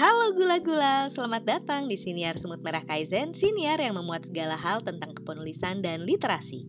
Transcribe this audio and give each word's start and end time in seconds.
Halo 0.00 0.32
gula-gula, 0.32 1.12
selamat 1.12 1.44
datang 1.44 1.84
di 1.84 1.92
Siniar 1.92 2.40
Semut 2.40 2.64
Merah 2.64 2.80
Kaizen, 2.80 3.36
siniar 3.36 3.76
yang 3.84 4.00
memuat 4.00 4.32
segala 4.32 4.56
hal 4.56 4.80
tentang 4.80 5.12
kepenulisan 5.12 5.84
dan 5.84 6.08
literasi. 6.08 6.64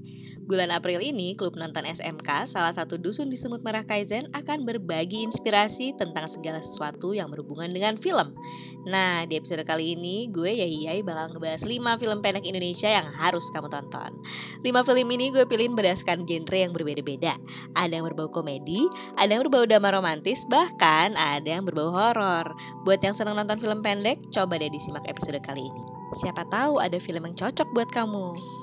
Bulan 0.52 0.68
April 0.68 1.00
ini, 1.00 1.32
klub 1.32 1.56
nonton 1.56 1.88
SMK, 1.88 2.52
salah 2.52 2.76
satu 2.76 3.00
dusun 3.00 3.32
di 3.32 3.40
Semut 3.40 3.64
Merah 3.64 3.88
Kaizen, 3.88 4.28
akan 4.36 4.68
berbagi 4.68 5.24
inspirasi 5.24 5.96
tentang 5.96 6.28
segala 6.28 6.60
sesuatu 6.60 7.16
yang 7.16 7.32
berhubungan 7.32 7.72
dengan 7.72 7.96
film. 7.96 8.36
Nah, 8.84 9.24
di 9.32 9.40
episode 9.40 9.64
kali 9.64 9.96
ini, 9.96 10.28
gue 10.28 10.52
Yahiyai 10.52 11.08
bakal 11.08 11.32
ngebahas 11.32 11.64
5 11.64 12.04
film 12.04 12.20
pendek 12.20 12.44
Indonesia 12.44 12.92
yang 12.92 13.08
harus 13.16 13.48
kamu 13.56 13.72
tonton. 13.72 14.12
5 14.60 14.88
film 14.92 15.08
ini 15.16 15.32
gue 15.32 15.48
pilihin 15.48 15.72
berdasarkan 15.72 16.28
genre 16.28 16.58
yang 16.60 16.76
berbeda-beda. 16.76 17.40
Ada 17.80 18.04
yang 18.04 18.12
berbau 18.12 18.28
komedi, 18.28 18.92
ada 19.16 19.32
yang 19.32 19.48
berbau 19.48 19.64
drama 19.64 19.96
romantis, 19.96 20.44
bahkan 20.52 21.16
ada 21.16 21.48
yang 21.48 21.64
berbau 21.64 21.96
horor. 21.96 22.52
Buat 22.84 23.00
yang 23.08 23.16
senang 23.16 23.40
nonton 23.40 23.56
film 23.56 23.80
pendek, 23.80 24.20
coba 24.36 24.60
deh 24.60 24.68
disimak 24.68 25.08
episode 25.08 25.40
kali 25.48 25.64
ini. 25.64 25.84
Siapa 26.20 26.44
tahu 26.52 26.84
ada 26.84 27.00
film 27.00 27.24
yang 27.24 27.40
cocok 27.40 27.72
buat 27.72 27.88
kamu. 27.96 28.61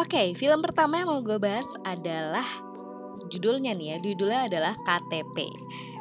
Oke, 0.00 0.16
okay, 0.16 0.28
film 0.32 0.64
pertama 0.64 1.04
yang 1.04 1.12
mau 1.12 1.20
gue 1.20 1.36
bahas 1.36 1.68
adalah 1.84 2.48
judulnya 3.28 3.76
nih 3.76 3.92
ya, 3.92 3.96
judulnya 4.00 4.40
adalah 4.48 4.72
KTP. 4.88 5.52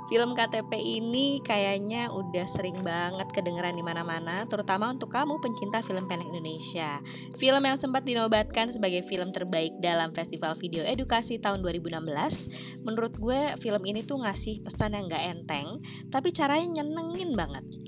Film 0.07 0.31
KTP 0.31 0.79
ini 0.79 1.43
kayaknya 1.43 2.07
udah 2.07 2.47
sering 2.47 2.79
banget 2.87 3.27
kedengeran 3.35 3.75
di 3.75 3.83
mana-mana, 3.83 4.47
terutama 4.47 4.95
untuk 4.95 5.11
kamu 5.11 5.43
pencinta 5.43 5.83
film 5.83 6.07
pendek 6.07 6.31
Indonesia. 6.31 7.03
Film 7.35 7.63
yang 7.67 7.83
sempat 7.83 8.07
dinobatkan 8.07 8.71
sebagai 8.71 9.03
film 9.11 9.35
terbaik 9.35 9.75
dalam 9.83 10.15
Festival 10.15 10.55
Video 10.55 10.87
Edukasi 10.87 11.39
tahun 11.43 11.59
2016. 11.59 12.83
Menurut 12.87 13.11
gue, 13.19 13.59
film 13.59 13.83
ini 13.83 14.07
tuh 14.07 14.23
ngasih 14.23 14.63
pesan 14.63 14.95
yang 14.95 15.11
gak 15.11 15.35
enteng, 15.35 15.83
tapi 16.07 16.31
caranya 16.31 16.79
nyenengin 16.79 17.35
banget 17.35 17.80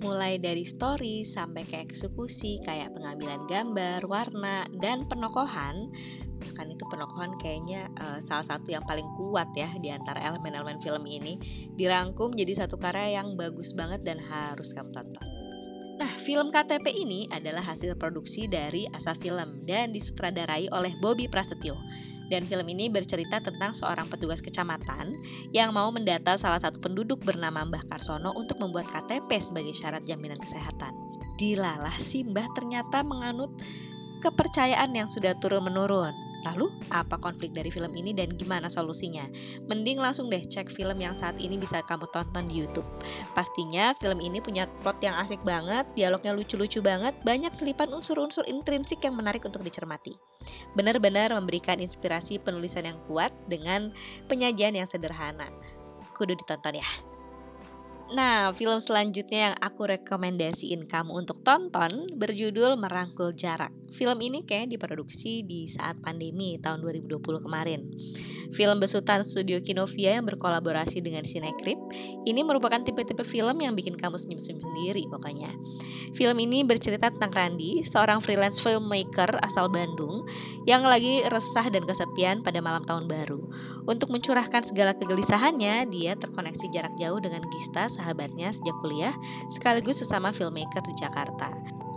mulai 0.00 0.38
dari 0.38 0.62
story 0.62 1.26
sampai 1.26 1.66
ke 1.66 1.76
eksekusi 1.82 2.62
kayak 2.62 2.94
pengambilan 2.94 3.42
gambar, 3.50 4.06
warna, 4.06 4.64
dan 4.78 5.06
penokohan. 5.10 5.90
Kan 6.54 6.66
itu 6.70 6.84
penokohan 6.86 7.34
kayaknya 7.42 7.90
uh, 7.98 8.18
salah 8.22 8.46
satu 8.46 8.70
yang 8.70 8.82
paling 8.86 9.06
kuat 9.18 9.50
ya 9.58 9.70
di 9.82 9.90
antara 9.90 10.22
elemen-elemen 10.22 10.78
film 10.82 11.02
ini. 11.06 11.38
Dirangkum 11.74 12.34
jadi 12.34 12.66
satu 12.66 12.78
karya 12.78 13.22
yang 13.22 13.34
bagus 13.34 13.74
banget 13.74 14.06
dan 14.06 14.22
harus 14.22 14.70
kamu 14.70 14.90
tonton. 14.94 15.26
Nah, 15.98 16.14
film 16.22 16.54
KTP 16.54 16.94
ini 16.94 17.26
adalah 17.34 17.74
hasil 17.74 17.98
produksi 17.98 18.46
dari 18.46 18.86
Asa 18.94 19.18
Film 19.18 19.58
dan 19.66 19.90
disutradarai 19.90 20.70
oleh 20.70 20.94
Bobby 21.02 21.26
Prasetyo 21.26 21.74
dan 22.28 22.44
film 22.44 22.68
ini 22.68 22.92
bercerita 22.92 23.40
tentang 23.40 23.72
seorang 23.72 24.04
petugas 24.06 24.44
kecamatan 24.44 25.16
yang 25.52 25.72
mau 25.72 25.88
mendata 25.88 26.36
salah 26.36 26.60
satu 26.60 26.76
penduduk 26.80 27.24
bernama 27.24 27.64
Mbah 27.64 27.88
Karsono 27.88 28.36
untuk 28.36 28.60
membuat 28.60 28.88
KTP 28.92 29.40
sebagai 29.40 29.72
syarat 29.72 30.04
jaminan 30.04 30.38
kesehatan. 30.38 30.92
Dilalah 31.40 31.96
si 32.04 32.22
Mbah 32.22 32.52
ternyata 32.52 33.00
menganut 33.00 33.50
kepercayaan 34.20 34.92
yang 34.92 35.08
sudah 35.08 35.32
turun-menurun. 35.40 36.27
Lalu, 36.46 36.70
apa 36.94 37.18
konflik 37.18 37.50
dari 37.50 37.66
film 37.66 37.90
ini 37.98 38.14
dan 38.14 38.30
gimana 38.38 38.70
solusinya? 38.70 39.26
Mending 39.66 39.98
langsung 39.98 40.30
deh 40.30 40.38
cek 40.38 40.70
film 40.70 41.02
yang 41.02 41.18
saat 41.18 41.34
ini 41.42 41.58
bisa 41.58 41.82
kamu 41.82 42.06
tonton 42.14 42.46
di 42.46 42.62
YouTube. 42.62 42.86
Pastinya 43.34 43.90
film 43.98 44.22
ini 44.22 44.38
punya 44.38 44.70
plot 44.82 45.02
yang 45.02 45.18
asik 45.18 45.42
banget, 45.42 45.82
dialognya 45.98 46.30
lucu-lucu 46.38 46.78
banget, 46.78 47.18
banyak 47.26 47.50
selipan 47.58 47.90
unsur-unsur 47.90 48.46
intrinsik 48.46 49.02
yang 49.02 49.18
menarik 49.18 49.42
untuk 49.42 49.66
dicermati. 49.66 50.14
Benar-benar 50.78 51.34
memberikan 51.34 51.82
inspirasi 51.82 52.38
penulisan 52.38 52.86
yang 52.86 52.98
kuat 53.10 53.34
dengan 53.50 53.90
penyajian 54.30 54.78
yang 54.78 54.86
sederhana. 54.86 55.50
Kudu 56.14 56.38
ditonton 56.38 56.78
ya. 56.78 57.17
Nah, 58.08 58.56
film 58.56 58.80
selanjutnya 58.80 59.52
yang 59.52 59.56
aku 59.60 59.84
rekomendasiin 59.84 60.88
kamu 60.88 61.12
untuk 61.12 61.44
tonton 61.44 62.08
berjudul 62.16 62.80
Merangkul 62.80 63.36
Jarak. 63.36 63.68
Film 63.92 64.24
ini 64.24 64.48
kayak 64.48 64.72
diproduksi 64.72 65.44
di 65.44 65.68
saat 65.68 66.00
pandemi 66.00 66.56
tahun 66.56 66.80
2020 66.80 67.44
kemarin. 67.44 67.84
Film 68.56 68.80
besutan 68.80 69.20
studio 69.28 69.60
Kinovia 69.60 70.16
yang 70.16 70.24
berkolaborasi 70.24 71.04
dengan 71.04 71.20
Cinecrip 71.20 71.76
ini 72.24 72.40
merupakan 72.40 72.80
tipe-tipe 72.80 73.20
film 73.28 73.60
yang 73.60 73.76
bikin 73.76 73.92
kamu 74.00 74.16
senyum-senyum 74.16 74.64
sendiri 74.64 75.04
pokoknya. 75.12 75.52
Film 76.16 76.40
ini 76.40 76.64
bercerita 76.64 77.12
tentang 77.12 77.28
Randy, 77.36 77.84
seorang 77.84 78.24
freelance 78.24 78.56
filmmaker 78.56 79.36
asal 79.44 79.68
Bandung 79.68 80.24
yang 80.64 80.80
lagi 80.80 81.28
resah 81.28 81.68
dan 81.68 81.84
kesepian 81.84 82.40
pada 82.40 82.64
malam 82.64 82.80
tahun 82.88 83.04
baru. 83.04 83.44
Untuk 83.88 84.12
mencurahkan 84.12 84.68
segala 84.68 84.92
kegelisahannya, 84.92 85.88
dia 85.88 86.12
terkoneksi 86.12 86.68
jarak 86.68 86.92
jauh 87.00 87.16
dengan 87.24 87.40
Gista, 87.48 87.88
sahabatnya 87.88 88.52
sejak 88.52 88.76
kuliah, 88.84 89.16
sekaligus 89.48 90.04
sesama 90.04 90.28
filmmaker 90.28 90.84
di 90.84 90.92
Jakarta. 91.00 91.48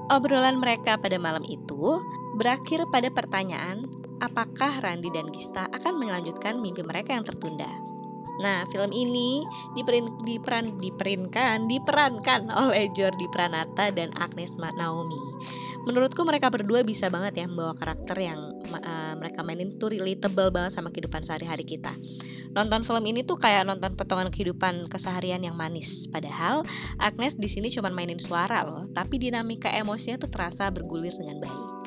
Obrolan 0.07 0.63
mereka 0.63 0.96
pada 0.96 1.19
malam 1.19 1.44
itu 1.44 2.00
berakhir 2.40 2.88
pada 2.96 3.12
pertanyaan 3.12 3.91
apakah 4.24 4.79
Randi 4.79 5.12
dan 5.12 5.28
Gista 5.35 5.68
akan 5.68 6.00
melanjutkan 6.00 6.63
mimpi 6.63 6.79
mereka 6.79 7.12
yang 7.12 7.28
tertunda. 7.28 7.68
Nah, 8.40 8.63
film 8.72 8.96
ini 8.96 9.44
diperin, 9.75 10.08
diperan, 10.23 10.79
diperinkan, 10.79 11.68
diperankan 11.68 12.47
oleh 12.50 12.88
Jordi 12.96 13.28
Pranata 13.29 13.91
dan 13.91 14.16
Agnes 14.16 14.56
Naomi. 14.56 15.19
Menurutku 15.84 16.22
mereka 16.23 16.53
berdua 16.53 16.85
bisa 16.85 17.09
banget 17.09 17.41
ya 17.41 17.46
membawa 17.50 17.73
karakter 17.73 18.13
yang 18.22 18.40
uh, 18.69 19.00
mereka 19.22 19.46
mainin 19.46 19.78
tuh 19.78 19.94
relatable 19.94 20.50
banget 20.50 20.74
sama 20.74 20.90
kehidupan 20.90 21.22
sehari-hari 21.22 21.62
kita. 21.62 21.94
Nonton 22.52 22.84
film 22.84 23.04
ini 23.08 23.24
tuh 23.24 23.40
kayak 23.40 23.64
nonton 23.64 23.96
potongan 23.96 24.28
kehidupan 24.28 24.92
keseharian 24.92 25.40
yang 25.40 25.56
manis. 25.56 26.09
Padahal 26.12 26.68
Agnes 27.00 27.38
di 27.40 27.48
sini 27.48 27.72
cuma 27.72 27.88
mainin 27.88 28.20
suara 28.20 28.66
loh, 28.68 28.84
tapi 28.92 29.22
dinamika 29.22 29.72
emosinya 29.72 30.20
tuh 30.20 30.28
terasa 30.34 30.68
bergulir 30.68 31.16
dengan 31.16 31.40
baik. 31.40 31.82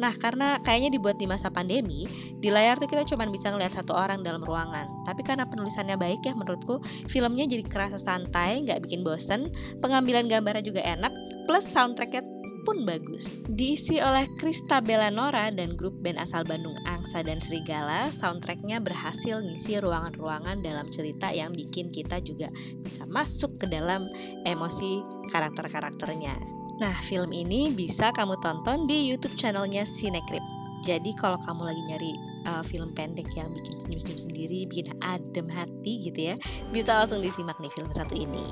Nah, 0.00 0.16
karena 0.16 0.56
kayaknya 0.64 0.96
dibuat 0.96 1.20
di 1.20 1.28
masa 1.28 1.52
pandemi, 1.52 2.08
di 2.40 2.48
layar 2.48 2.80
tuh 2.80 2.88
kita 2.88 3.04
cuma 3.04 3.28
bisa 3.28 3.52
ngeliat 3.52 3.76
satu 3.76 3.92
orang 3.92 4.24
dalam 4.24 4.40
ruangan. 4.40 4.88
Tapi 5.04 5.20
karena 5.20 5.44
penulisannya 5.44 6.00
baik 6.00 6.24
ya 6.24 6.32
menurutku, 6.32 6.80
filmnya 7.12 7.44
jadi 7.44 7.64
kerasa 7.68 8.00
santai, 8.00 8.64
nggak 8.64 8.88
bikin 8.88 9.04
bosen, 9.04 9.52
pengambilan 9.84 10.32
gambarnya 10.32 10.64
juga 10.64 10.80
enak, 10.80 11.12
plus 11.44 11.68
soundtracknya 11.68 12.24
pun 12.62 12.86
bagus. 12.86 13.26
Diisi 13.50 13.98
oleh 13.98 14.26
Krista 14.38 14.78
Bellanora 14.78 15.50
dan 15.50 15.74
grup 15.74 15.94
band 16.00 16.18
asal 16.18 16.46
Bandung 16.46 16.78
Angsa 16.86 17.20
dan 17.22 17.42
Serigala, 17.42 18.08
soundtracknya 18.18 18.78
berhasil 18.78 19.42
ngisi 19.42 19.82
ruangan-ruangan 19.82 20.62
dalam 20.62 20.86
cerita 20.94 21.30
yang 21.30 21.52
bikin 21.52 21.90
kita 21.90 22.22
juga 22.22 22.48
bisa 22.82 23.02
masuk 23.10 23.58
ke 23.60 23.66
dalam 23.68 24.06
emosi 24.46 25.02
karakter-karakternya. 25.34 26.38
Nah, 26.80 26.98
film 27.06 27.30
ini 27.30 27.70
bisa 27.70 28.10
kamu 28.16 28.38
tonton 28.42 28.88
di 28.90 29.06
YouTube 29.06 29.36
channelnya 29.38 29.86
Cinecrip. 29.98 30.42
Jadi 30.82 31.14
kalau 31.14 31.38
kamu 31.46 31.62
lagi 31.70 31.82
nyari 31.86 32.12
uh, 32.50 32.62
film 32.66 32.90
pendek 32.90 33.30
yang 33.38 33.46
bikin 33.54 33.78
senyum-senyum 33.86 34.18
sendiri, 34.18 34.60
bikin 34.66 34.90
adem 34.98 35.46
hati 35.46 36.10
gitu 36.10 36.34
ya, 36.34 36.36
bisa 36.74 36.90
langsung 36.98 37.22
disimak 37.22 37.54
nih 37.62 37.70
film 37.70 37.90
satu 37.94 38.14
ini. 38.18 38.42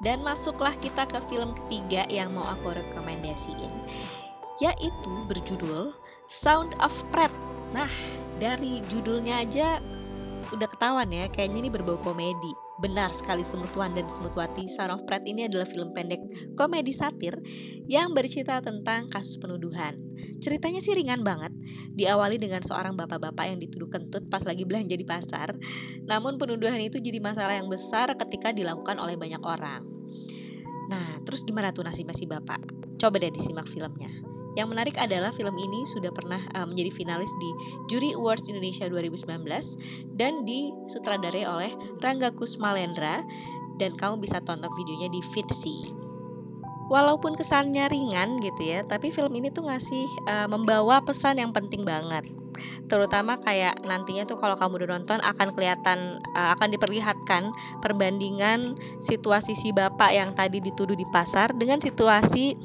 Dan 0.00 0.24
masuklah 0.24 0.72
kita 0.80 1.04
ke 1.04 1.20
film 1.28 1.52
ketiga 1.64 2.08
yang 2.08 2.32
mau 2.32 2.48
aku 2.48 2.72
rekomendasiin, 2.72 3.68
yaitu 4.56 5.12
berjudul 5.28 5.92
Sound 6.32 6.72
of 6.80 6.92
Pret. 7.12 7.32
Nah, 7.76 7.90
dari 8.40 8.80
judulnya 8.88 9.44
aja 9.44 9.76
udah 10.54 10.68
ketahuan 10.68 11.10
ya, 11.10 11.26
kayaknya 11.30 11.66
ini 11.66 11.70
berbau 11.70 11.98
komedi 12.02 12.52
Benar 12.80 13.12
sekali 13.12 13.44
Semutwan 13.44 13.92
dan 13.92 14.08
Semutwati 14.16 14.64
Son 14.72 14.88
of 14.88 15.04
Pret 15.04 15.20
ini 15.28 15.44
adalah 15.44 15.68
film 15.68 15.92
pendek 15.92 16.24
komedi 16.56 16.96
satir 16.96 17.36
yang 17.84 18.16
bercerita 18.16 18.64
tentang 18.64 19.04
kasus 19.12 19.36
penuduhan. 19.36 20.00
Ceritanya 20.40 20.80
sih 20.80 20.96
ringan 20.96 21.20
banget, 21.20 21.52
diawali 21.92 22.40
dengan 22.40 22.64
seorang 22.64 22.96
bapak-bapak 22.96 23.52
yang 23.52 23.60
dituduh 23.60 23.92
kentut 23.92 24.24
pas 24.32 24.40
lagi 24.48 24.64
belanja 24.64 24.96
di 24.96 25.04
pasar. 25.04 25.52
Namun 26.08 26.40
penuduhan 26.40 26.80
itu 26.80 26.96
jadi 26.96 27.20
masalah 27.20 27.60
yang 27.60 27.68
besar 27.68 28.16
ketika 28.16 28.48
dilakukan 28.56 28.96
oleh 28.96 29.20
banyak 29.20 29.44
orang. 29.44 29.84
Nah, 30.88 31.20
terus 31.28 31.44
gimana 31.44 31.76
tuh 31.76 31.84
nasib-nasib 31.84 32.32
bapak? 32.32 32.64
Coba 32.96 33.20
deh 33.20 33.28
disimak 33.28 33.68
filmnya. 33.68 34.29
Yang 34.58 34.68
menarik 34.74 34.96
adalah 34.98 35.30
film 35.30 35.54
ini 35.54 35.86
sudah 35.86 36.10
pernah 36.10 36.42
uh, 36.58 36.66
menjadi 36.66 36.90
finalis 36.90 37.30
di 37.38 37.50
Juri 37.86 38.14
Awards 38.18 38.46
Indonesia 38.50 38.90
2019 38.90 39.26
dan 40.18 40.42
disutradarai 40.42 41.46
oleh 41.46 41.70
Rangga 42.02 42.34
Kusmalendra 42.34 43.22
dan 43.78 43.94
kamu 43.94 44.20
bisa 44.20 44.42
tonton 44.42 44.70
videonya 44.74 45.08
di 45.08 45.22
Fitsi. 45.30 45.94
Walaupun 46.90 47.38
kesannya 47.38 47.86
ringan 47.86 48.42
gitu 48.42 48.66
ya, 48.66 48.82
tapi 48.82 49.14
film 49.14 49.30
ini 49.38 49.54
tuh 49.54 49.70
ngasih 49.70 50.06
uh, 50.26 50.50
membawa 50.50 50.98
pesan 50.98 51.38
yang 51.38 51.54
penting 51.54 51.86
banget 51.86 52.26
terutama 52.90 53.38
kayak 53.40 53.78
nantinya 53.86 54.26
tuh 54.26 54.36
kalau 54.36 54.58
kamu 54.58 54.82
udah 54.82 54.98
nonton 54.98 55.18
akan 55.22 55.48
kelihatan 55.54 56.18
uh, 56.34 56.52
akan 56.58 56.74
diperlihatkan 56.74 57.54
perbandingan 57.80 58.76
situasi 59.06 59.54
si 59.54 59.70
bapak 59.70 60.10
yang 60.12 60.34
tadi 60.34 60.58
dituduh 60.58 60.98
di 60.98 61.06
pasar 61.08 61.54
dengan 61.54 61.78
situasi 61.78 62.58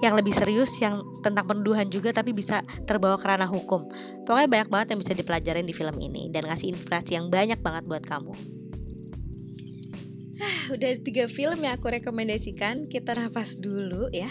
yang 0.00 0.16
lebih 0.16 0.32
serius 0.32 0.72
yang 0.80 1.04
tentang 1.20 1.44
penuduhan 1.44 1.88
juga 1.92 2.10
tapi 2.10 2.32
bisa 2.32 2.64
terbawa 2.88 3.20
ke 3.20 3.26
ranah 3.28 3.48
hukum. 3.48 3.84
Pokoknya 4.24 4.48
banyak 4.48 4.68
banget 4.72 4.86
yang 4.96 5.00
bisa 5.04 5.12
dipelajarin 5.12 5.66
di 5.68 5.74
film 5.76 5.96
ini 6.00 6.32
dan 6.32 6.48
ngasih 6.48 6.72
inspirasi 6.72 7.20
yang 7.20 7.28
banyak 7.28 7.60
banget 7.60 7.84
buat 7.84 8.04
kamu. 8.08 8.32
udah 10.74 10.92
tiga 11.04 11.28
film 11.28 11.60
yang 11.64 11.76
aku 11.76 11.92
rekomendasikan 11.92 12.88
kita 12.88 13.12
nafas 13.12 13.56
dulu 13.60 14.08
ya 14.12 14.30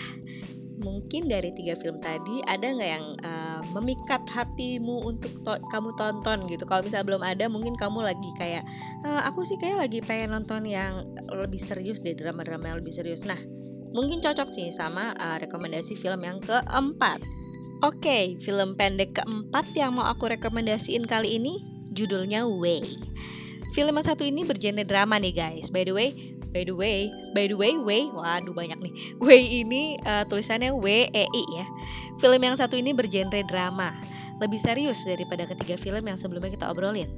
mungkin 0.80 1.28
dari 1.28 1.52
tiga 1.60 1.76
film 1.76 2.00
tadi 2.00 2.40
ada 2.48 2.72
nggak 2.72 2.92
yang 2.96 3.08
uh, 3.28 3.60
memikat 3.76 4.24
hatimu 4.32 5.04
untuk 5.04 5.32
to 5.44 5.60
kamu 5.76 5.92
tonton 6.00 6.40
gitu 6.48 6.64
kalau 6.64 6.82
misalnya 6.88 7.08
belum 7.12 7.24
ada 7.24 7.46
mungkin 7.52 7.76
kamu 7.76 8.00
lagi 8.00 8.30
kayak 8.40 8.64
uh, 9.04 9.28
aku 9.28 9.44
sih 9.44 9.60
kayak 9.60 9.84
lagi 9.84 10.00
pengen 10.00 10.40
nonton 10.40 10.64
yang 10.64 11.04
lebih 11.28 11.60
serius 11.60 12.00
deh 12.00 12.16
drama-drama 12.16 12.72
yang 12.72 12.80
lebih 12.80 12.96
serius 12.96 13.28
nah 13.28 13.40
mungkin 13.92 14.22
cocok 14.22 14.50
sih 14.54 14.70
sama 14.74 15.14
uh, 15.18 15.38
rekomendasi 15.42 15.98
film 15.98 16.22
yang 16.22 16.38
keempat 16.42 17.22
oke 17.82 17.98
okay, 18.00 18.38
film 18.44 18.78
pendek 18.78 19.18
keempat 19.18 19.66
yang 19.74 19.98
mau 19.98 20.10
aku 20.10 20.30
rekomendasiin 20.30 21.06
kali 21.08 21.42
ini 21.42 21.62
judulnya 21.94 22.46
Way 22.46 23.10
Film 23.70 24.02
yang 24.02 24.08
satu 24.08 24.26
ini 24.26 24.42
bergenre 24.42 24.82
drama 24.82 25.22
nih 25.22 25.34
guys. 25.34 25.70
By 25.70 25.86
the 25.86 25.94
way, 25.94 26.10
by 26.50 26.66
the 26.66 26.74
way, 26.74 27.14
by 27.38 27.46
the 27.46 27.54
way, 27.54 27.78
way, 27.78 28.10
waduh 28.10 28.54
banyak 28.58 28.82
nih. 28.82 28.94
Way 29.22 29.42
ini 29.62 30.02
uh, 30.10 30.26
tulisannya 30.26 30.74
W 30.74 31.06
E 31.14 31.24
I 31.30 31.44
ya. 31.54 31.66
Film 32.18 32.42
yang 32.42 32.58
satu 32.58 32.76
ini 32.76 32.92
bergenre 32.98 33.46
drama. 33.46 33.94
Lebih 34.40 34.60
serius 34.64 35.00
daripada 35.04 35.44
ketiga 35.44 35.76
film 35.76 36.04
yang 36.08 36.16
sebelumnya 36.16 36.56
kita 36.56 36.72
obrolin. 36.72 37.12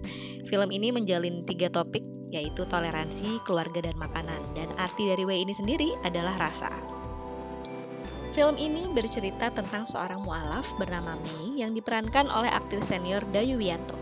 Film 0.49 0.69
ini 0.73 0.89
menjalin 0.89 1.45
tiga 1.45 1.69
topik, 1.69 2.01
yaitu 2.33 2.65
toleransi, 2.65 3.39
keluarga, 3.45 3.85
dan 3.85 3.95
makanan. 3.95 4.41
Dan 4.57 4.73
arti 4.81 5.05
dari 5.05 5.23
Way 5.23 5.45
ini 5.45 5.53
sendiri 5.53 5.89
adalah 6.01 6.35
rasa. 6.41 6.73
Film 8.31 8.55
ini 8.55 8.87
bercerita 8.89 9.51
tentang 9.51 9.83
seorang 9.85 10.23
mualaf 10.23 10.63
bernama 10.79 11.19
Mei 11.19 11.59
yang 11.59 11.75
diperankan 11.75 12.31
oleh 12.31 12.47
aktris 12.47 12.87
senior 12.87 13.21
Dayu 13.29 13.59
Wianto. 13.59 13.99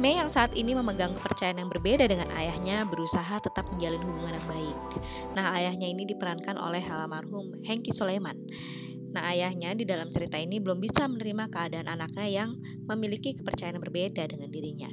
Mei 0.00 0.18
yang 0.18 0.26
saat 0.26 0.50
ini 0.58 0.74
memegang 0.74 1.14
kepercayaan 1.14 1.62
yang 1.62 1.70
berbeda 1.70 2.10
dengan 2.10 2.26
ayahnya 2.34 2.82
berusaha 2.88 3.38
tetap 3.38 3.62
menjalin 3.70 4.02
hubungan 4.02 4.34
yang 4.34 4.48
baik. 4.50 4.78
Nah, 5.38 5.54
ayahnya 5.54 5.86
ini 5.86 6.02
diperankan 6.02 6.58
oleh 6.58 6.82
almarhum 6.88 7.54
Hengki 7.62 7.94
Soleman. 7.94 8.34
Nah, 9.14 9.30
ayahnya 9.30 9.78
di 9.78 9.86
dalam 9.86 10.10
cerita 10.10 10.34
ini 10.36 10.58
belum 10.58 10.82
bisa 10.82 11.06
menerima 11.06 11.46
keadaan 11.46 11.86
anaknya 11.86 12.26
yang 12.26 12.50
memiliki 12.90 13.38
kepercayaan 13.38 13.78
berbeda 13.78 14.26
dengan 14.26 14.50
dirinya. 14.50 14.90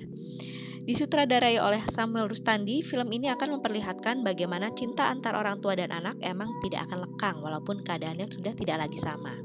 Disutradarai 0.82 1.62
oleh 1.62 1.82
Samuel 1.94 2.30
Rustandi, 2.30 2.82
film 2.82 3.10
ini 3.14 3.30
akan 3.30 3.58
memperlihatkan 3.58 4.26
bagaimana 4.26 4.74
cinta 4.74 5.10
antar 5.10 5.38
orang 5.38 5.62
tua 5.62 5.78
dan 5.78 5.94
anak 5.94 6.18
emang 6.26 6.50
tidak 6.66 6.90
akan 6.90 7.06
lekang 7.06 7.38
walaupun 7.42 7.86
keadaannya 7.86 8.30
sudah 8.30 8.54
tidak 8.58 8.90
lagi 8.90 8.98
sama 8.98 9.42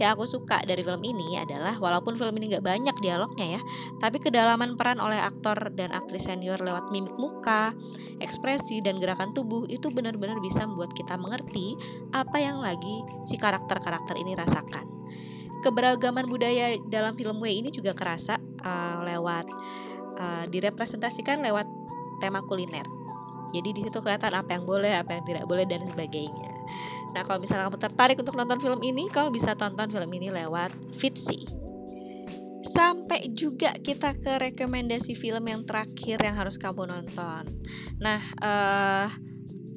yang 0.00 0.18
aku 0.18 0.26
suka 0.26 0.58
dari 0.66 0.82
film 0.82 1.02
ini 1.06 1.38
adalah 1.38 1.78
walaupun 1.78 2.18
film 2.18 2.34
ini 2.42 2.54
nggak 2.54 2.66
banyak 2.66 2.96
dialognya 2.98 3.58
ya, 3.58 3.60
tapi 4.02 4.18
kedalaman 4.18 4.74
peran 4.74 4.98
oleh 4.98 5.18
aktor 5.22 5.54
dan 5.78 5.94
aktris 5.94 6.26
senior 6.26 6.58
lewat 6.58 6.90
mimik 6.90 7.14
muka, 7.14 7.70
ekspresi 8.18 8.82
dan 8.82 8.98
gerakan 8.98 9.30
tubuh 9.30 9.62
itu 9.70 9.86
benar-benar 9.94 10.42
bisa 10.42 10.66
membuat 10.66 10.90
kita 10.98 11.14
mengerti 11.14 11.78
apa 12.10 12.36
yang 12.42 12.58
lagi 12.58 13.06
si 13.30 13.38
karakter-karakter 13.38 14.18
ini 14.18 14.34
rasakan. 14.34 14.86
Keberagaman 15.62 16.28
budaya 16.28 16.76
dalam 16.92 17.16
film 17.16 17.40
W 17.40 17.48
ini 17.48 17.72
juga 17.72 17.96
kerasa 17.96 18.36
uh, 18.66 19.00
lewat 19.06 19.46
uh, 20.20 20.44
direpresentasikan 20.50 21.40
lewat 21.40 21.64
tema 22.20 22.44
kuliner. 22.44 22.84
Jadi 23.54 23.70
di 23.70 23.80
situ 23.86 24.02
kelihatan 24.02 24.34
apa 24.34 24.58
yang 24.58 24.66
boleh, 24.66 24.92
apa 24.98 25.14
yang 25.14 25.24
tidak 25.24 25.44
boleh 25.46 25.62
dan 25.64 25.86
sebagainya. 25.86 26.43
Nah, 27.14 27.22
kalau 27.22 27.38
misalnya 27.38 27.70
kamu 27.70 27.78
tertarik 27.78 28.16
untuk 28.18 28.34
nonton 28.34 28.58
film 28.58 28.82
ini, 28.82 29.06
kamu 29.06 29.30
bisa 29.30 29.54
tonton 29.54 29.86
film 29.86 30.10
ini 30.10 30.34
lewat 30.34 30.74
Fitsi. 30.98 31.46
Sampai 32.74 33.30
juga 33.38 33.70
kita 33.78 34.18
ke 34.18 34.50
rekomendasi 34.50 35.14
film 35.14 35.46
yang 35.46 35.62
terakhir 35.62 36.18
yang 36.18 36.34
harus 36.34 36.58
kamu 36.58 36.90
nonton. 36.90 37.46
Nah, 38.02 38.18
uh, 38.42 39.06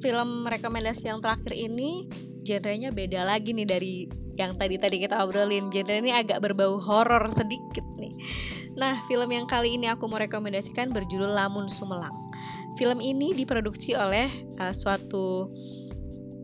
film 0.02 0.50
rekomendasi 0.50 1.06
yang 1.06 1.22
terakhir 1.22 1.54
ini 1.54 2.10
genrenya 2.42 2.90
beda 2.90 3.22
lagi 3.22 3.54
nih 3.54 3.68
dari 3.70 3.94
yang 4.34 4.58
tadi-tadi 4.58 5.06
kita 5.06 5.22
obrolin. 5.22 5.70
Genre 5.70 5.94
ini 5.94 6.10
agak 6.10 6.42
berbau 6.42 6.82
horor 6.82 7.30
sedikit 7.38 7.86
nih. 8.02 8.14
Nah, 8.74 8.98
film 9.06 9.30
yang 9.30 9.46
kali 9.46 9.78
ini 9.78 9.86
aku 9.90 10.10
mau 10.10 10.18
rekomendasikan 10.18 10.90
berjudul 10.90 11.34
Lamun 11.34 11.70
Sumelang. 11.70 12.14
Film 12.78 12.98
ini 13.02 13.34
diproduksi 13.34 13.94
oleh 13.94 14.30
uh, 14.62 14.70
suatu 14.70 15.50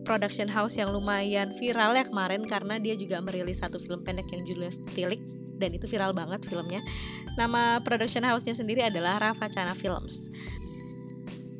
production 0.04 0.46
house 0.46 0.76
yang 0.76 0.92
lumayan 0.92 1.56
viral 1.56 1.96
ya 1.96 2.04
kemarin 2.04 2.44
karena 2.44 2.76
dia 2.76 2.94
juga 2.94 3.18
merilis 3.24 3.58
satu 3.58 3.80
film 3.80 4.04
pendek 4.04 4.28
yang 4.30 4.44
judulnya 4.44 4.72
Stilik 4.92 5.20
dan 5.58 5.70
itu 5.74 5.88
viral 5.88 6.12
banget 6.12 6.44
filmnya. 6.46 6.84
Nama 7.34 7.82
production 7.82 8.22
house-nya 8.22 8.54
sendiri 8.54 8.84
adalah 8.84 9.18
Rafa 9.18 9.50
Cana 9.50 9.74
Films. 9.74 10.30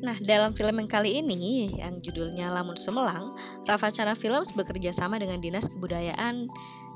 Nah, 0.03 0.15
dalam 0.21 0.53
film 0.53 0.77
yang 0.77 0.89
kali 0.91 1.23
ini 1.23 1.71
yang 1.81 1.97
judulnya 2.03 2.51
Lamun 2.53 2.77
Sumelang, 2.77 3.33
Rafa 3.65 3.89
Cana 3.89 4.13
Films 4.13 4.53
bekerja 4.53 4.93
sama 4.93 5.17
dengan 5.17 5.41
Dinas 5.41 5.65
Kebudayaan 5.65 6.45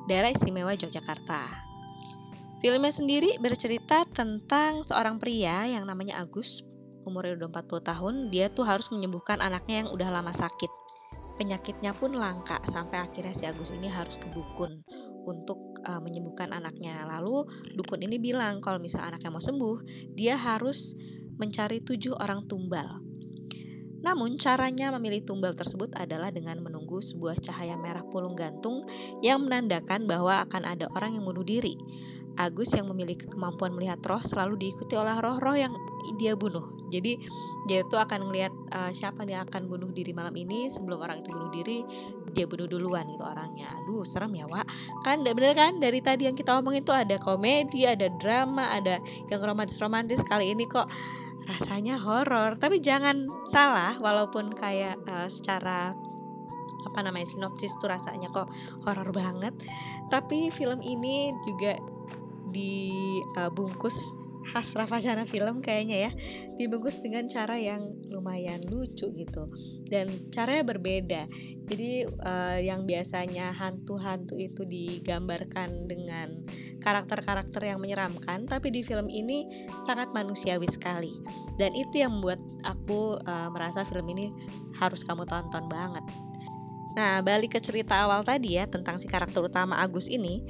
Daerah 0.05 0.31
Istimewa 0.31 0.77
Yogyakarta. 0.77 1.47
Filmnya 2.59 2.91
sendiri 2.91 3.39
bercerita 3.39 4.03
tentang 4.11 4.83
seorang 4.83 5.15
pria 5.15 5.63
yang 5.63 5.87
namanya 5.87 6.19
Agus, 6.19 6.59
umurnya 7.07 7.39
udah 7.39 7.49
40 7.55 7.87
tahun, 7.87 8.15
dia 8.35 8.51
tuh 8.51 8.67
harus 8.67 8.91
menyembuhkan 8.91 9.39
anaknya 9.39 9.87
yang 9.87 9.89
udah 9.95 10.11
lama 10.11 10.35
sakit 10.35 10.88
penyakitnya 11.39 11.95
pun 11.95 12.11
langka 12.19 12.59
sampai 12.67 12.99
akhirnya 12.99 13.31
si 13.31 13.47
Agus 13.47 13.71
ini 13.71 13.87
harus 13.87 14.19
ke 14.19 14.27
dukun 14.35 14.83
untuk 15.23 15.79
uh, 15.87 16.03
menyembuhkan 16.03 16.51
anaknya. 16.51 17.07
Lalu 17.07 17.47
dukun 17.79 18.03
ini 18.03 18.19
bilang 18.19 18.59
kalau 18.59 18.75
misalnya 18.75 19.15
anaknya 19.15 19.31
mau 19.31 19.39
sembuh, 19.39 19.77
dia 20.19 20.35
harus 20.35 20.91
mencari 21.39 21.79
tujuh 21.79 22.19
orang 22.19 22.43
tumbal. 22.51 22.99
Namun 23.99 24.39
caranya 24.39 24.95
memilih 24.95 25.27
tumbal 25.27 25.55
tersebut 25.55 25.91
adalah 25.95 26.31
dengan 26.31 26.59
menunggu 26.63 27.03
sebuah 27.03 27.39
cahaya 27.43 27.75
merah 27.75 28.03
pulung 28.07 28.35
gantung 28.35 28.83
yang 29.19 29.43
menandakan 29.43 30.07
bahwa 30.07 30.43
akan 30.47 30.63
ada 30.67 30.87
orang 30.95 31.19
yang 31.19 31.23
bunuh 31.27 31.43
diri. 31.43 31.75
Agus 32.39 32.71
yang 32.71 32.87
memiliki 32.87 33.27
kemampuan 33.27 33.75
melihat 33.75 33.99
roh 34.07 34.23
selalu 34.23 34.55
diikuti 34.55 34.95
oleh 34.95 35.19
roh-roh 35.19 35.59
yang 35.59 35.75
dia 36.15 36.33
bunuh. 36.39 36.63
Jadi 36.87 37.19
dia 37.67 37.83
itu 37.83 37.95
akan 37.99 38.31
melihat 38.31 38.55
uh, 38.71 38.89
siapa 38.95 39.27
yang 39.27 39.45
akan 39.51 39.67
bunuh 39.67 39.91
diri 39.91 40.15
malam 40.15 40.31
ini 40.39 40.71
sebelum 40.71 41.03
orang 41.03 41.19
itu 41.19 41.29
bunuh 41.35 41.51
diri 41.51 41.83
dia 42.31 42.47
bunuh 42.47 42.65
duluan 42.65 43.05
gitu 43.11 43.23
orangnya. 43.27 43.67
Aduh 43.83 44.07
serem 44.07 44.31
ya 44.39 44.47
Wak. 44.47 44.65
Kan 45.03 45.21
bener 45.27 45.51
kan 45.51 45.83
dari 45.83 45.99
tadi 45.99 46.31
yang 46.31 46.39
kita 46.39 46.55
omongin 46.55 46.81
itu 46.81 46.95
ada 46.95 47.19
komedi, 47.19 47.83
ada 47.83 48.07
drama, 48.17 48.71
ada 48.71 49.03
yang 49.27 49.43
romantis-romantis. 49.43 50.23
Kali 50.23 50.55
ini 50.55 50.63
kok 50.63 50.87
rasanya 51.45 51.99
horor. 51.99 52.55
Tapi 52.55 52.79
jangan 52.79 53.27
salah 53.51 53.99
walaupun 53.99 54.55
kayak 54.55 54.95
uh, 55.11 55.27
secara 55.27 55.91
apa 56.79 56.99
namanya 57.03 57.27
sinopsis 57.27 57.75
tuh 57.83 57.91
rasanya 57.91 58.31
kok 58.31 58.47
horor 58.87 59.11
banget. 59.11 59.51
Tapi 60.09 60.49
film 60.49 60.81
ini 60.81 61.35
juga 61.45 61.77
dibungkus 62.51 63.95
khas 64.49 64.73
Ravajana 64.73 65.29
film 65.29 65.61
kayaknya 65.61 66.09
ya. 66.09 66.11
Dibungkus 66.57 66.99
dengan 66.99 67.29
cara 67.29 67.55
yang 67.55 67.85
lumayan 68.09 68.59
lucu 68.67 69.05
gitu. 69.13 69.45
Dan 69.85 70.09
caranya 70.33 70.65
berbeda. 70.65 71.21
Jadi 71.69 72.09
uh, 72.09 72.57
yang 72.57 72.89
biasanya 72.89 73.53
hantu-hantu 73.53 74.35
itu 74.41 74.65
digambarkan 74.65 75.85
dengan 75.85 76.33
karakter-karakter 76.79 77.59
yang 77.67 77.83
menyeramkan 77.83 78.47
tapi 78.47 78.71
di 78.71 78.81
film 78.81 79.11
ini 79.11 79.67
sangat 79.85 80.09
manusiawi 80.15 80.65
sekali. 80.65 81.13
Dan 81.61 81.75
itu 81.77 82.01
yang 82.01 82.17
membuat 82.17 82.41
aku 82.65 83.21
uh, 83.21 83.49
merasa 83.53 83.85
film 83.85 84.09
ini 84.09 84.33
harus 84.79 85.03
kamu 85.03 85.27
tonton 85.27 85.67
banget 85.67 86.28
Nah, 86.97 87.21
balik 87.21 87.53
ke 87.57 87.59
cerita 87.61 88.01
awal 88.01 88.25
tadi 88.25 88.57
ya 88.57 88.65
tentang 88.65 88.97
si 88.97 89.05
karakter 89.05 89.45
utama 89.45 89.77
Agus 89.77 90.09
ini, 90.09 90.41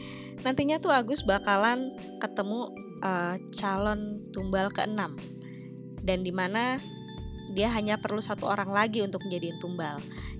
nantinya 0.42 0.80
tuh 0.80 0.96
Agus 0.96 1.22
bakalan 1.28 1.92
ketemu 2.24 2.72
uh, 3.04 3.36
calon 3.60 4.24
tumbal 4.32 4.72
keenam 4.72 5.20
dan 6.04 6.24
di 6.24 6.32
mana 6.32 6.80
dia 7.52 7.68
hanya 7.74 7.98
perlu 7.98 8.22
satu 8.22 8.48
orang 8.48 8.72
lagi 8.72 9.04
untuk 9.04 9.26
menjadi 9.26 9.58
tumbal. 9.60 9.98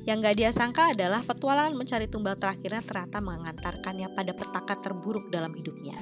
Yang 0.08 0.18
gak 0.24 0.36
dia 0.40 0.50
sangka 0.56 0.84
adalah 0.96 1.22
petualangan 1.22 1.76
mencari 1.76 2.08
tumbal 2.08 2.40
terakhirnya 2.40 2.82
ternyata 2.82 3.20
mengantarkannya 3.20 4.08
pada 4.16 4.32
petaka 4.32 4.76
terburuk 4.80 5.28
dalam 5.30 5.52
hidupnya. 5.54 5.98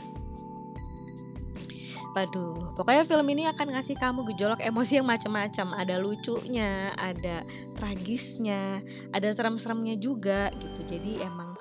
Waduh, 2.18 2.74
pokoknya 2.74 3.06
film 3.06 3.30
ini 3.30 3.46
akan 3.46 3.78
ngasih 3.78 3.94
kamu 4.02 4.26
gejolak 4.34 4.58
emosi 4.66 4.98
yang 4.98 5.06
macam-macam. 5.06 5.78
Ada 5.78 6.02
lucunya, 6.02 6.90
ada 6.98 7.46
tragisnya, 7.78 8.82
ada 9.14 9.30
serem-seremnya 9.38 10.02
juga 10.02 10.50
gitu. 10.58 10.82
Jadi 10.90 11.22
emang 11.22 11.54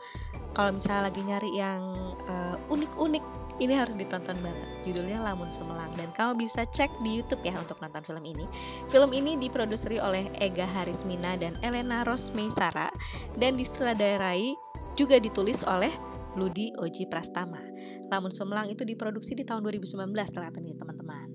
kalau 0.57 0.73
misalnya 0.73 1.13
lagi 1.13 1.21
nyari 1.21 1.61
yang 1.61 1.85
uh, 2.25 2.57
unik-unik, 2.73 3.21
ini 3.61 3.77
harus 3.77 4.01
ditonton 4.01 4.33
banget. 4.41 4.69
Judulnya 4.89 5.21
Lamun 5.21 5.53
Semelang 5.53 5.93
dan 5.93 6.09
kamu 6.17 6.49
bisa 6.49 6.65
cek 6.65 6.89
di 7.05 7.21
YouTube 7.21 7.45
ya 7.45 7.53
untuk 7.61 7.77
nonton 7.85 8.01
film 8.09 8.25
ini. 8.25 8.49
Film 8.89 9.13
ini 9.13 9.37
diproduseri 9.37 10.01
oleh 10.01 10.33
Ega 10.41 10.65
Harismina 10.65 11.37
dan 11.37 11.61
Elena 11.61 12.01
Rosmeisara 12.09 12.89
dan 13.37 13.61
disutradarai 13.61 14.57
juga 14.97 15.21
ditulis 15.21 15.61
oleh 15.69 15.93
Ludi 16.33 16.73
Oji 16.81 17.05
Prastama. 17.13 17.61
Lamun 18.09 18.33
Semelang 18.33 18.71
itu 18.71 18.83
diproduksi 18.87 19.35
di 19.35 19.43
tahun 19.43 19.65
2019 19.65 20.13
ternyata 20.13 20.59
nih 20.63 20.77
teman-teman. 20.79 21.29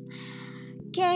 Oke, 0.92 1.08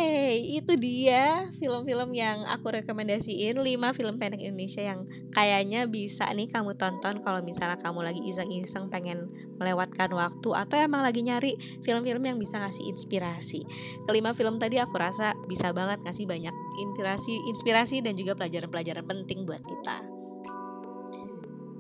itu 0.55 0.71
dia 0.79 1.51
film-film 1.59 2.15
yang 2.15 2.47
aku 2.47 2.79
rekomendasiin 2.79 3.59
5 3.59 3.91
film 3.91 4.15
pendek 4.15 4.39
Indonesia 4.39 4.79
yang 4.79 5.03
kayaknya 5.35 5.83
bisa 5.83 6.31
nih 6.31 6.47
kamu 6.47 6.79
tonton 6.79 7.19
kalau 7.19 7.43
misalnya 7.43 7.75
kamu 7.83 8.07
lagi 8.07 8.23
iseng-iseng 8.23 8.87
pengen 8.87 9.27
melewatkan 9.59 10.07
waktu 10.15 10.47
atau 10.55 10.79
emang 10.79 11.03
lagi 11.03 11.27
nyari 11.27 11.59
film-film 11.83 12.23
yang 12.23 12.39
bisa 12.39 12.55
ngasih 12.55 12.87
inspirasi. 12.87 13.67
Kelima 14.07 14.31
film 14.31 14.63
tadi 14.63 14.79
aku 14.79 14.95
rasa 14.95 15.35
bisa 15.51 15.75
banget 15.75 15.99
ngasih 16.07 16.23
banyak 16.23 16.55
inspirasi, 16.79 17.35
inspirasi 17.51 17.99
dan 17.99 18.15
juga 18.15 18.31
pelajaran-pelajaran 18.39 19.03
penting 19.03 19.43
buat 19.43 19.59
kita. 19.59 20.14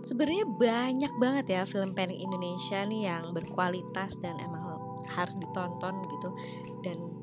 Sebenarnya 0.05 0.45
banyak 0.45 1.13
banget 1.17 1.45
ya 1.49 1.61
film 1.65 1.97
pendek 1.97 2.21
Indonesia 2.21 2.85
nih 2.85 3.09
yang 3.09 3.33
berkualitas 3.33 4.13
dan 4.21 4.37
emang 4.37 4.65
harus 5.09 5.35
ditonton 5.37 6.05
gitu. 6.09 6.29
Dan 6.85 7.14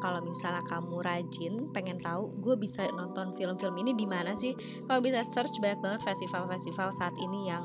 kalau 0.00 0.24
misalnya 0.24 0.64
kamu 0.66 1.04
rajin 1.04 1.54
pengen 1.70 2.00
tahu 2.00 2.32
gue 2.40 2.56
bisa 2.56 2.88
nonton 2.96 3.36
film-film 3.36 3.76
ini 3.78 3.92
di 3.94 4.08
mana 4.08 4.34
sih? 4.34 4.56
Kalau 4.88 5.04
bisa 5.04 5.22
search 5.30 5.54
banyak 5.60 5.80
banget 5.84 6.00
festival-festival 6.08 6.88
saat 6.96 7.14
ini 7.20 7.52
yang 7.52 7.64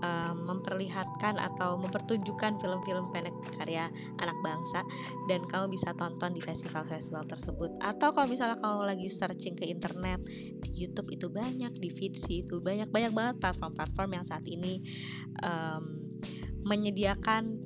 um, 0.00 0.48
memperlihatkan 0.48 1.36
atau 1.36 1.76
mempertunjukkan 1.78 2.58
film-film 2.58 3.04
pendek 3.12 3.36
karya 3.60 3.92
anak 4.18 4.36
bangsa 4.40 4.80
dan 5.28 5.44
kamu 5.46 5.76
bisa 5.76 5.92
tonton 5.94 6.32
di 6.32 6.40
festival-festival 6.42 7.28
tersebut. 7.28 7.70
Atau 7.84 8.10
kalau 8.16 8.26
misalnya 8.26 8.58
kamu 8.58 8.88
lagi 8.88 9.08
searching 9.12 9.54
ke 9.54 9.68
internet 9.68 10.24
di 10.64 10.70
YouTube 10.74 11.12
itu 11.12 11.28
banyak 11.28 11.70
di 11.78 11.92
Vitsy 11.92 12.42
itu 12.42 12.58
banyak 12.58 12.88
banyak 12.90 13.12
banget 13.12 13.36
platform-platform 13.38 14.10
yang 14.16 14.24
saat 14.26 14.44
ini 14.48 14.80
um, 15.44 16.00
menyediakan 16.64 17.60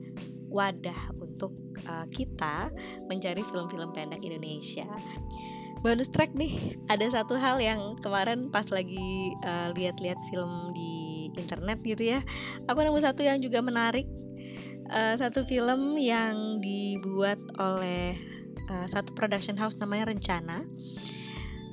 wadah 0.48 1.12
untuk 1.20 1.52
uh, 1.88 2.04
kita 2.10 2.72
mencari 3.06 3.40
film-film 3.40 3.92
pendek 3.92 4.20
Indonesia. 4.24 4.88
Bonus 5.78 6.10
track 6.10 6.34
nih, 6.34 6.74
ada 6.90 7.06
satu 7.06 7.38
hal 7.38 7.62
yang 7.62 7.94
kemarin 8.02 8.50
pas 8.50 8.66
lagi 8.74 9.30
uh, 9.46 9.70
lihat-lihat 9.78 10.18
film 10.34 10.74
di 10.74 11.30
internet 11.38 11.78
gitu 11.86 12.18
ya, 12.18 12.20
aku 12.66 12.82
nemu 12.82 12.98
satu 12.98 13.22
yang 13.22 13.38
juga 13.38 13.62
menarik. 13.62 14.08
Uh, 14.88 15.14
satu 15.20 15.44
film 15.44 16.00
yang 16.00 16.58
dibuat 16.64 17.38
oleh 17.60 18.16
uh, 18.72 18.86
satu 18.88 19.12
production 19.12 19.54
house 19.54 19.76
namanya 19.78 20.10
Rencana. 20.10 20.64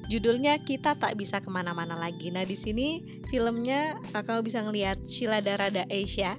Judulnya 0.05 0.62
kita 0.62 0.94
tak 1.00 1.17
bisa 1.17 1.41
ke 1.41 1.50
mana-mana 1.50 1.98
lagi. 1.98 2.29
Nah 2.29 2.46
di 2.46 2.60
sini 2.60 3.01
filmnya 3.32 3.98
uh, 4.13 4.22
kamu 4.22 4.46
bisa 4.46 4.62
ngelihat 4.62 5.00
Sheila 5.10 5.41
Darada 5.41 5.88
Asia 5.89 6.38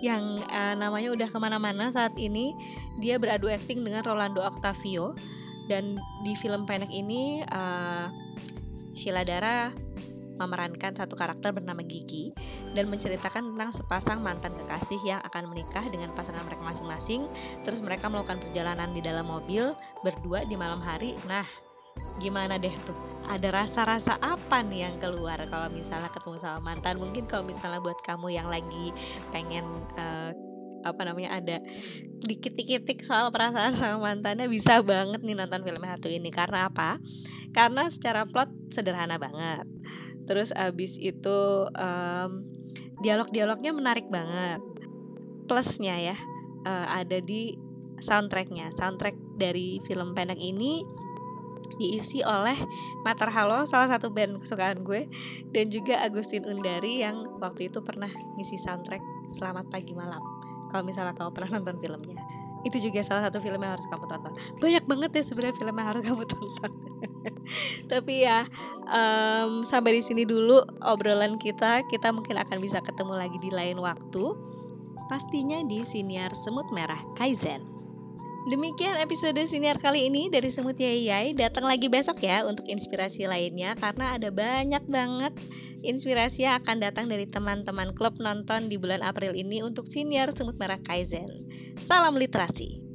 yang 0.00 0.38
uh, 0.50 0.74
namanya 0.78 1.12
udah 1.14 1.28
ke 1.28 1.38
mana-mana 1.38 1.90
saat 1.90 2.14
ini 2.16 2.54
dia 2.98 3.18
beradu 3.18 3.50
akting 3.50 3.82
dengan 3.82 4.02
Rolando 4.06 4.42
Octavio. 4.42 5.14
Dan 5.68 6.00
di 6.24 6.32
film 6.40 6.64
pendek 6.64 6.88
ini 6.88 7.44
uh, 7.44 8.08
Sheila 8.96 9.20
Dara 9.20 9.68
memerankan 10.38 10.94
satu 10.94 11.18
karakter 11.18 11.50
bernama 11.50 11.82
Gigi 11.84 12.30
dan 12.72 12.88
menceritakan 12.88 13.52
tentang 13.52 13.70
sepasang 13.74 14.22
mantan 14.22 14.54
kekasih 14.54 15.02
yang 15.02 15.20
akan 15.26 15.50
menikah 15.50 15.82
dengan 15.90 16.14
pasangan 16.14 16.46
mereka 16.46 16.62
masing-masing. 16.62 17.26
Terus 17.66 17.82
mereka 17.82 18.06
melakukan 18.08 18.40
perjalanan 18.40 18.94
di 18.94 19.02
dalam 19.02 19.28
mobil 19.28 19.74
berdua 20.00 20.46
di 20.46 20.54
malam 20.56 20.80
hari. 20.80 21.18
Nah 21.26 21.44
gimana 22.22 22.56
deh 22.56 22.72
tuh 22.86 23.17
ada 23.28 23.48
rasa-rasa 23.52 24.16
apa 24.18 24.64
nih 24.64 24.88
yang 24.88 24.96
keluar 24.96 25.36
kalau 25.52 25.68
misalnya 25.68 26.08
ketemu 26.08 26.36
sama 26.40 26.72
mantan? 26.72 26.96
Mungkin 26.96 27.28
kalau 27.28 27.44
misalnya 27.44 27.78
buat 27.84 28.00
kamu 28.02 28.32
yang 28.32 28.48
lagi 28.48 28.90
pengen 29.30 29.68
uh, 30.00 30.32
apa 30.86 31.00
namanya 31.04 31.36
ada 31.36 31.56
dikit-dikit 32.24 32.86
soal 33.04 33.28
perasaan 33.28 33.76
sama 33.76 34.00
mantannya 34.00 34.48
bisa 34.48 34.80
banget 34.80 35.20
nih 35.20 35.36
nonton 35.36 35.60
film 35.60 35.84
satu 35.84 36.08
ini. 36.08 36.32
Karena 36.32 36.72
apa? 36.72 36.96
Karena 37.52 37.92
secara 37.92 38.24
plot 38.24 38.48
sederhana 38.72 39.20
banget. 39.20 39.68
Terus 40.24 40.48
abis 40.56 40.96
itu 40.96 41.68
um, 41.72 42.30
dialog-dialognya 43.04 43.72
menarik 43.76 44.08
banget. 44.08 44.60
Plusnya 45.48 46.12
ya 46.12 46.16
uh, 46.64 46.86
ada 46.96 47.20
di 47.20 47.56
soundtracknya. 48.00 48.72
Soundtrack 48.76 49.16
dari 49.36 49.80
film 49.86 50.12
pendek 50.16 50.38
ini 50.38 50.84
diisi 51.76 52.24
oleh 52.24 52.56
Matar 53.04 53.28
Halo, 53.28 53.68
salah 53.68 53.92
satu 53.92 54.08
band 54.08 54.40
kesukaan 54.40 54.80
gue, 54.82 55.04
dan 55.52 55.68
juga 55.68 56.00
Agustin 56.00 56.48
Undari 56.48 57.04
yang 57.04 57.26
waktu 57.38 57.68
itu 57.68 57.84
pernah 57.84 58.08
ngisi 58.40 58.56
soundtrack 58.64 59.02
Selamat 59.36 59.68
Pagi 59.68 59.92
Malam. 59.92 60.20
Kalau 60.72 60.84
misalnya 60.84 61.12
kamu 61.16 61.30
pernah 61.36 61.60
nonton 61.60 61.76
filmnya, 61.80 62.20
itu 62.66 62.90
juga 62.90 63.06
salah 63.06 63.30
satu 63.30 63.38
film 63.38 63.62
yang 63.62 63.78
harus 63.78 63.86
kamu 63.86 64.04
tonton. 64.10 64.32
Banyak 64.58 64.84
banget 64.90 65.10
ya 65.14 65.22
sebenarnya 65.22 65.54
film 65.56 65.74
yang 65.78 65.88
harus 65.94 66.02
kamu 66.02 66.24
tonton. 66.26 66.72
Tapi 67.92 68.14
ya 68.26 68.44
um, 68.90 69.62
sampai 69.62 70.00
di 70.00 70.02
sini 70.02 70.22
dulu 70.26 70.58
obrolan 70.82 71.38
kita. 71.38 71.86
Kita 71.86 72.10
mungkin 72.10 72.34
akan 72.34 72.58
bisa 72.58 72.82
ketemu 72.82 73.14
lagi 73.14 73.38
di 73.38 73.50
lain 73.54 73.78
waktu. 73.78 74.34
Pastinya 75.06 75.62
di 75.64 75.86
siniar 75.86 76.34
semut 76.44 76.68
merah 76.74 77.00
Kaizen. 77.16 77.77
Demikian 78.48 78.96
episode 78.96 79.36
siniar 79.44 79.76
kali 79.76 80.08
ini 80.08 80.32
dari 80.32 80.48
Semut 80.48 80.80
Yai 80.80 81.36
Datang 81.36 81.68
lagi 81.68 81.84
besok 81.92 82.24
ya 82.24 82.48
untuk 82.48 82.64
inspirasi 82.64 83.28
lainnya 83.28 83.76
karena 83.76 84.16
ada 84.16 84.32
banyak 84.32 84.88
banget 84.88 85.36
inspirasi 85.84 86.48
yang 86.48 86.56
akan 86.64 86.80
datang 86.80 87.12
dari 87.12 87.28
teman-teman 87.28 87.92
klub 87.92 88.16
nonton 88.16 88.72
di 88.72 88.80
bulan 88.80 89.04
April 89.04 89.36
ini 89.36 89.60
untuk 89.60 89.92
siniar 89.92 90.32
Semut 90.32 90.56
Merah 90.56 90.80
Kaizen. 90.80 91.28
Salam 91.84 92.16
literasi. 92.16 92.87